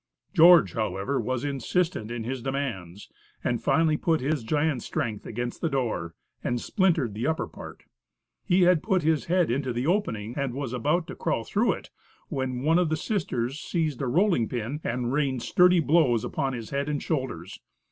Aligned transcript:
George, 0.33 0.73
however, 0.73 1.19
was 1.21 1.43
insistent 1.45 2.09
in 2.09 2.23
his 2.23 2.41
demands, 2.41 3.07
and 3.43 3.61
finally 3.61 3.97
put 3.97 4.19
his 4.19 4.41
giant 4.43 4.81
strength 4.81 5.27
against 5.27 5.61
the 5.61 5.69
door, 5.69 6.15
and 6.43 6.59
splintered 6.59 7.13
the 7.13 7.27
upper 7.27 7.45
part. 7.47 7.83
He 8.43 8.63
had 8.63 8.81
put 8.81 9.03
his 9.03 9.25
head 9.25 9.51
into 9.51 9.71
the 9.71 9.85
opening, 9.85 10.33
and 10.35 10.55
was 10.55 10.73
about 10.73 11.05
to 11.05 11.15
crawl 11.15 11.43
through 11.43 11.73
it, 11.73 11.91
when 12.29 12.63
one 12.63 12.79
of 12.79 12.89
the 12.89 12.97
sisters 12.97 13.59
seized 13.59 14.01
a 14.01 14.07
rolling 14.07 14.49
pin, 14.49 14.81
and 14.83 15.13
rained 15.13 15.43
sturdy 15.43 15.79
blows 15.79 16.23
upon 16.25 16.53
his 16.53 16.71
head 16.71 16.89
and 16.89 17.03
shoulders. 17.03 17.59